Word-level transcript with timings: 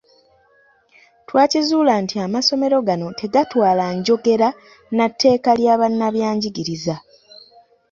Twakizuula 1.27 1.93
nti 2.03 2.15
amasomero 2.25 2.77
gano 2.87 3.07
tegatwala 3.19 3.83
njogera 3.97 4.49
na 4.95 5.05
tteeka 5.11 5.51
lya 5.59 5.73
bannabyanjiriza. 5.81 6.95